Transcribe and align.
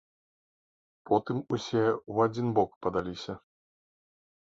Потым 1.09 1.37
усе 1.53 1.85
ў 1.91 2.15
адзін 2.31 2.47
бок 2.59 2.71
падаліся. 2.87 3.33